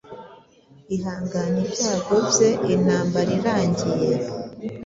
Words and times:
Ihangane 0.95 1.57
ibyago 1.65 2.15
bye 2.29 2.49
intambara 2.75 3.29
irangiye 3.39 4.13